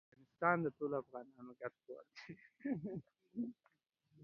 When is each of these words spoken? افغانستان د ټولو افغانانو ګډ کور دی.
افغانستان 0.07 0.55
د 0.61 0.67
ټولو 0.77 0.95
افغانانو 1.03 1.51
ګډ 1.61 1.73
کور 1.85 2.03
دی. 2.07 2.21